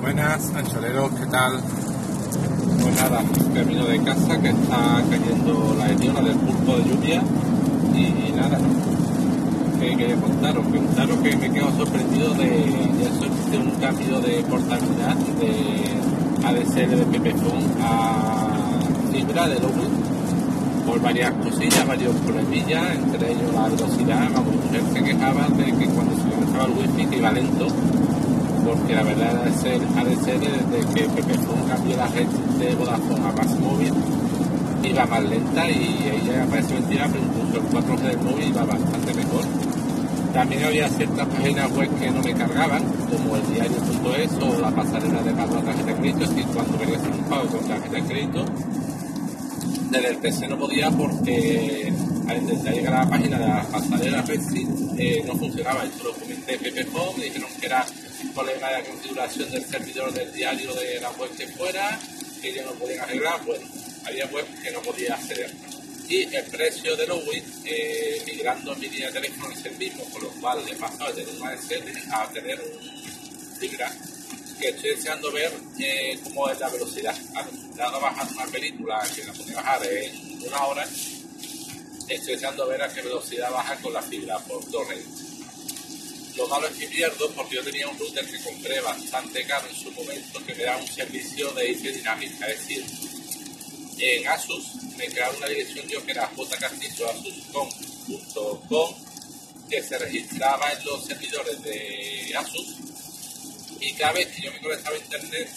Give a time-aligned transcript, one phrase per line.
[0.00, 1.60] Buenas, ancholeros, ¿qué tal?
[2.82, 3.22] Pues nada,
[3.54, 7.22] camino de casa que está cayendo la hediona del pulpo de lluvia.
[7.94, 8.58] Y nada,
[9.78, 15.16] que quería contaros, contaros que me quedo sorprendido de, de, de un cambio de portabilidad
[15.38, 19.88] de ADSL de Pepefon a fibra de Lowy
[20.86, 25.86] por varias cosillas, varios problemillas, entre ellos la velocidad, la mujer se quejaba de que
[25.86, 27.66] cuando se lanzaba el wifi que iba lento
[28.64, 33.32] porque la verdad es el ADSL desde que Pepefon cambió la red de Vodafone a
[33.32, 33.92] más móvil
[34.82, 39.14] iba más lenta y ella parece mentira pero incluso el 4G del móvil iba bastante
[39.14, 39.44] mejor
[40.32, 45.22] también había ciertas páginas web que no me cargaban como el diario.es o la pasarela
[45.22, 47.96] de pago a tarjeta de crédito es decir cuando quería hacer un pago con tarjeta
[47.96, 48.44] de crédito
[49.90, 51.92] desde el PC no podía porque
[52.28, 55.84] al intentar llegar a la página de la pasarela Redsi eh, no funcionaba.
[55.84, 57.84] Esto lo comenté Pepefon, me dijeron que era
[58.28, 61.98] problema de configuración del servidor del diario de la web que fuera,
[62.40, 63.44] que ellos no podían arreglar.
[63.44, 63.66] Bueno,
[64.04, 65.52] había web que no podía acceder.
[66.08, 67.22] Y el precio de los
[67.64, 71.22] eh, migrando mi línea de teléfono es el mismo, con lo cual le pasado de
[71.22, 73.00] tener un ASL a tener un
[73.60, 73.92] Fibra,
[74.58, 77.14] que estoy deseando ver eh, cómo es la velocidad.
[77.76, 80.88] Dado bajar una película que la puede bajar en una hora,
[82.08, 85.29] estoy deseando ver a qué velocidad baja con la fibra por torrent.
[86.36, 89.76] Lo malo es que pierdo porque yo tenía un router que compré bastante caro en
[89.76, 92.84] su momento que me da un servicio de IP dinámica, es decir,
[93.98, 98.94] en Asus me creaba una dirección yo que era jcastilloasuscom.com
[99.68, 102.76] que se registraba en los servidores de Asus.
[103.80, 105.48] Y cada vez que yo me conectaba a internet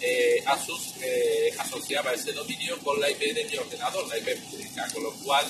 [0.00, 4.88] eh, Asus eh, asociaba ese dominio con la IP de mi ordenador, la IP pública,
[4.92, 5.46] con lo cual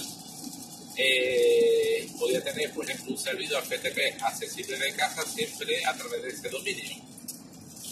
[0.97, 1.91] eh,
[2.23, 6.48] podía tener, por ejemplo, un servidor FTP accesible de casa siempre a través de ese
[6.48, 7.03] dominio.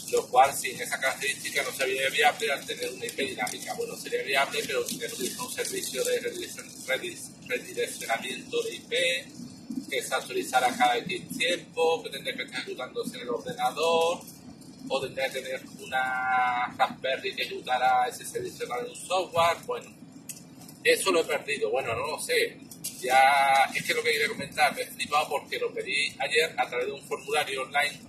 [0.09, 3.73] Lo cual, sin esa característica, no sería viable al tener una IP dinámica.
[3.73, 8.93] Bueno, sería viable, pero tener un servicio de redireccionamiento de IP,
[9.89, 14.21] que se actualizara cada X tiempo, que tendría que estar ejecutándose en el ordenador,
[14.87, 19.57] o tendría que tener una Raspberry que ejecutara ese servicio en un software.
[19.65, 19.93] Bueno,
[20.85, 21.69] eso lo he perdido.
[21.69, 22.70] Bueno, no lo sé
[23.01, 26.67] ya es que lo que quería comentar, me he flipado porque lo pedí ayer a
[26.67, 27.99] través de un formulario online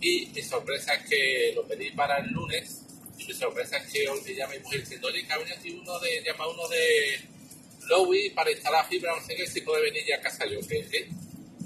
[0.00, 2.82] y mi sorpresa es que lo pedí para el lunes
[3.18, 5.98] y mi sorpresa es que hoy me llama mi mujer diciendo, oye, que venido uno
[6.00, 7.20] de, llama uno de
[7.88, 11.08] Lowy para instalar fibra, no sé qué, si puede venir ya a casa yo, ¿qué?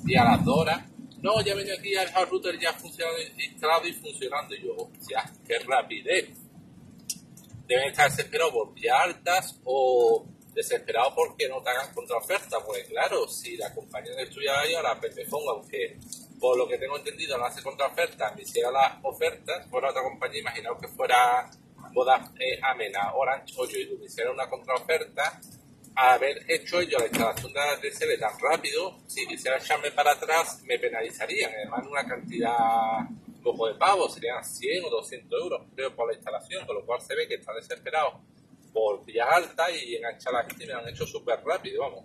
[0.06, 0.84] Y a las dos horas,
[1.22, 5.58] no, ya venido aquí, el router ya funcionando, instalado y funcionando, y yo, hostia, qué
[5.60, 6.28] rapidez.
[7.66, 10.24] Deben estar desesperados por altas o
[10.54, 12.58] desesperado porque no te hagan contraoferta.
[12.64, 15.98] Pues claro, si la compañía de estudiar ahí ahora Pepefon, aunque
[16.38, 20.40] por lo que tengo entendido no hace contraoferta, me hiciera las ofertas por otra compañía,
[20.40, 21.50] imaginaos que fuera
[21.92, 25.40] Boda eh, Amena, Orange o yo, y me hiciera una contraoferta,
[25.94, 30.78] haber hecho yo la instalación de la tan rápido, si quisiera echarme para atrás, me
[30.78, 32.54] penalizarían, además una cantidad
[33.42, 37.00] poco de pago, serían 100 o 200 euros, creo, por la instalación, con lo cual
[37.00, 38.20] se ve que está desesperado
[38.72, 42.04] por vía alta y enganchar a la gente y me han hecho súper rápido, vamos.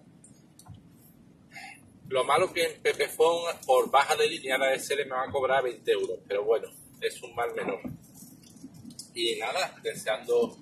[2.09, 5.63] Lo malo que en Pepefon por baja de línea la SL me va a cobrar
[5.63, 6.67] 20 euros, pero bueno,
[7.01, 7.79] es un mal menor.
[9.15, 10.57] Y nada, deseando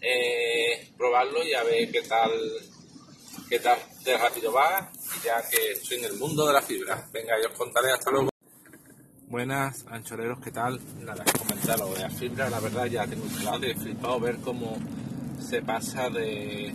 [0.00, 2.30] eh, probarlo y a ver qué tal,
[3.48, 4.90] qué tal de rápido va,
[5.24, 7.08] ya que estoy en el mundo de la fibra.
[7.12, 8.30] Venga, yo os contaré hasta luego.
[9.28, 10.78] Buenas, anchoreros, ¿qué tal?
[11.00, 14.36] Nada, comentar lo de la fibra, la verdad ya tengo un lado de flipado ver
[14.38, 14.76] cómo
[15.42, 16.72] se pasa de,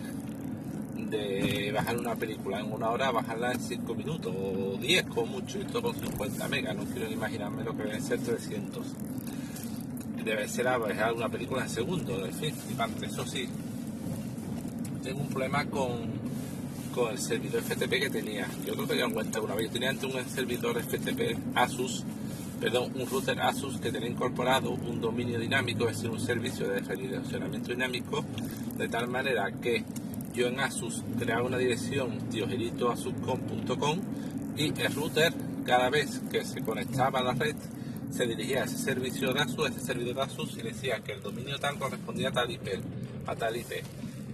[0.95, 5.29] de bajar una película en una hora a bajarla en 5 minutos o 10 con
[5.29, 8.85] mucho, esto con 50 megas, no quiero imaginarme lo que deben ser 300.
[10.23, 12.53] Debe ser a bajar una película en segundo, en fin,
[13.01, 13.47] eso sí.
[15.01, 16.11] Tengo un problema con,
[16.93, 18.47] con el servidor FTP que tenía.
[18.65, 19.67] Yo creo que ya en cuenta una vez.
[19.67, 22.03] Yo tenía antes un servidor FTP Asus
[22.59, 26.79] perdón, un router Asus que tenía incorporado un dominio dinámico, es decir, un servicio de
[26.79, 28.25] redireccionamiento dinámico,
[28.77, 29.83] de tal manera que
[30.33, 33.99] yo en Asus creaba una dirección diogeritoasuscom.com
[34.55, 35.33] y el router
[35.65, 37.55] cada vez que se conectaba a la red
[38.11, 41.13] se dirigía a ese servicio de Asus, a ese servidor de Asus y decía que
[41.13, 42.67] el dominio tal correspondía a tal IP,
[43.25, 43.83] a tal IP.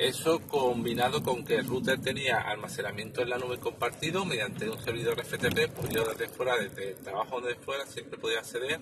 [0.04, 5.24] Eso combinado con que el router tenía almacenamiento en la nube compartido mediante un servidor
[5.24, 8.82] FTP, pues yo desde fuera, desde el trabajo donde fuera, siempre podía acceder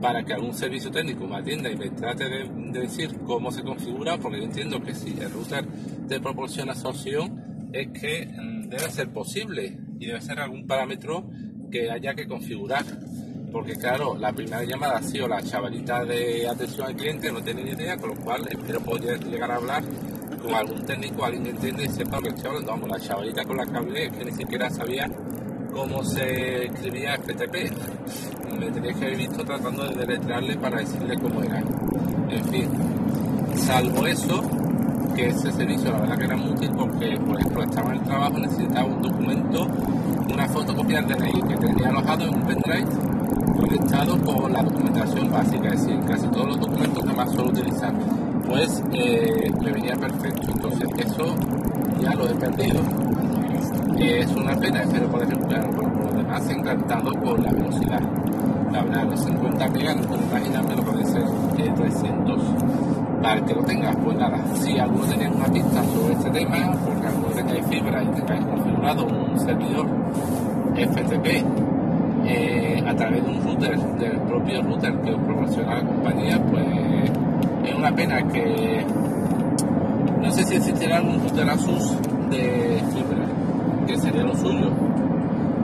[0.00, 3.62] para que algún servicio técnico me atienda y me trate de, de decir cómo se
[3.62, 5.64] configura porque yo entiendo que si el router
[6.08, 11.28] te proporciona esa opción es que mm, debe ser posible y debe ser algún parámetro
[11.70, 12.84] que haya que configurar.
[13.52, 17.64] Porque claro, la primera llamada ha sido la chavalita de atención al cliente, no tiene
[17.64, 19.82] ni idea, con lo cual espero poder llegar a hablar
[20.42, 22.72] con algún técnico, alguien que entiende y sepa lo que hablando.
[22.72, 25.10] Vamos, la chavalita con la hablé que ni siquiera sabía
[25.72, 27.72] cómo se escribía FTP.
[28.58, 31.60] Me tenía que haber visto tratando de deletrearle para decirle cómo era.
[32.30, 32.68] En fin,
[33.56, 34.42] salvo eso,
[35.14, 38.04] que ese servicio la verdad que era muy útil porque, por ejemplo, estaba en el
[38.04, 39.66] trabajo, necesitaba un documento,
[40.32, 43.17] una fotocopia de DNI que tenía alojado en un pendrive
[43.52, 47.92] conectado con la documentación básica, es decir, casi todos los documentos que más suelo utilizar.
[48.46, 51.34] Pues eh, me venía perfecto, entonces eso
[52.00, 52.80] ya lo he perdido.
[53.98, 58.00] Es una pena, pero por ejemplo, por lo demás encantado con la velocidad.
[58.72, 61.24] La verdad, los 50 megas, no puedo imaginarme lo puede ser
[61.58, 62.40] eh, 300
[63.22, 67.06] para que lo tengas, pues nada, si alguno tenía una pista sobre este tema, porque
[67.06, 69.86] alguno tengáis fibra y tengáis configurado un servidor
[70.76, 71.67] FTP
[72.28, 76.66] eh, a través de un router, del propio router que os proporciona la compañía, pues
[77.64, 78.84] es una pena que
[80.22, 81.96] no sé si existirá algún router Asus
[82.30, 83.26] de fibra,
[83.86, 84.70] que sería lo suyo,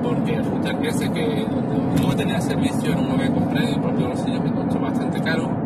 [0.02, 1.46] porque el router ese que
[2.02, 5.64] no tenía servicio en uno que compré el propio bolsillo me costó bastante caro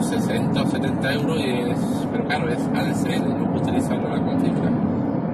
[0.00, 1.78] 60 o 70 euros, y es,
[2.12, 4.70] pero claro, es ADSL, no puedo utilizarlo la configura.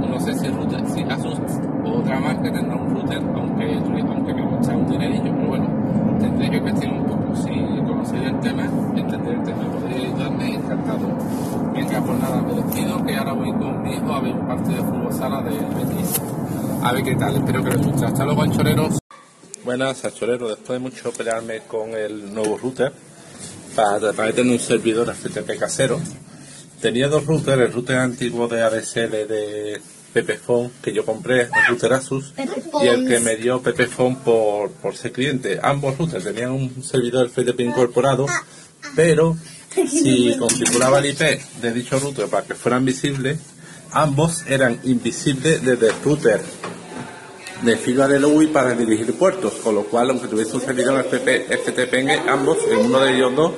[0.08, 1.38] No sé si, router, si Asus
[1.84, 4.34] o otra marca tendrá un router, aunque, aunque
[4.92, 7.36] un dinerillo, pero bueno, tendré que investigar un poco.
[7.36, 7.50] Si
[7.86, 8.64] conocéis el tema,
[8.96, 11.08] entender el tema, podría ayudarme, encantado.
[11.72, 14.76] Venga, pues nada, me despido, que ahora voy con mi hijo a ver un partido
[14.76, 16.20] de fútbol sala del Betis.
[16.82, 18.06] A ver qué tal, espero que les guste.
[18.06, 18.98] Hasta luego, anchoreros.
[19.64, 20.50] Buenas, anchoreros.
[20.50, 22.92] Después de mucho pelearme con el nuevo router,
[23.74, 26.00] para tratar tener un servidor FTP casero.
[26.80, 29.80] Tenía dos routers, el router antiguo de ADSL de
[30.12, 32.34] Pepephone que yo compré, el router Asus,
[32.82, 35.58] y el que me dio Pepephone por, por ser cliente.
[35.62, 38.26] Ambos routers tenían un servidor FTP incorporado,
[38.94, 39.36] pero
[39.88, 41.20] si configuraba el IP
[41.60, 43.38] de dicho router para que fueran visibles,
[43.92, 46.40] ambos eran invisibles desde el router
[47.62, 51.48] de fibra de LUI para dirigir puertos, con lo cual, aunque tuviese un servidor FTP,
[51.48, 53.52] FTP en ambos, en uno de ellos dos,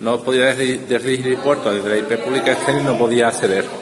[0.00, 3.79] no podía dirigir puertos desde la IP pública externa y no podía acceder.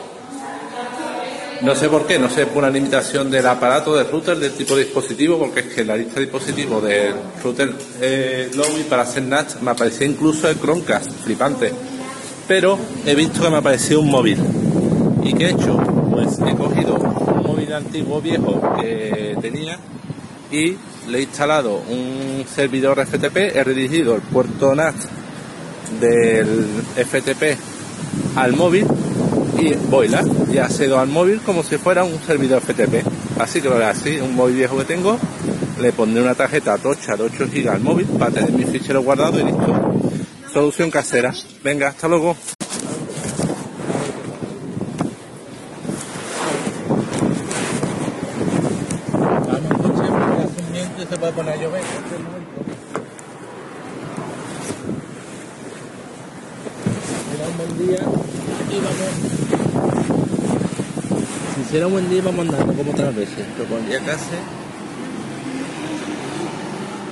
[1.61, 4.77] No sé por qué, no sé por una limitación del aparato, del router, del tipo
[4.77, 8.51] de dispositivo, porque es que la lista de dispositivos del router eh,
[8.89, 11.73] para hacer NAT me aparecía incluso el Chromecast, flipante.
[12.47, 14.39] Pero he visto que me apareció un móvil.
[15.25, 15.77] ¿Y qué he hecho?
[16.13, 19.79] Pues he cogido un móvil antiguo viejo que tenía
[20.53, 20.77] y
[21.09, 24.95] le he instalado un servidor FTP, he redirigido el puerto NAT
[26.01, 27.59] del FTP
[28.37, 28.87] al móvil
[29.59, 33.05] y Boiler y accedo al móvil como si fuera un servidor FTP.
[33.39, 35.19] Así que lo haré así, un móvil viejo que tengo,
[35.81, 39.41] le pondré una tarjeta tocha de 8 GB al móvil para tener mi fichero guardado
[39.41, 39.95] y listo.
[40.53, 41.35] Solución casera.
[41.63, 42.37] Venga, hasta luego.
[51.09, 51.83] se puede poner a llover
[57.35, 58.01] Era un buen día
[58.71, 59.39] y vamos.
[61.71, 64.25] Si un buen día vamos andando como otras veces, pero cuando ya casi.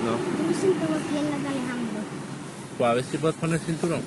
[0.02, 0.16] No.
[0.58, 2.00] Siento las piernas de Alejandro.
[2.78, 4.00] Pues a ver si puedes poner cinturón.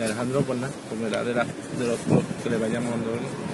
[0.00, 1.98] Y Alejandro, pues nada, comerá de, la, de los
[2.42, 3.49] que le vayamos dando.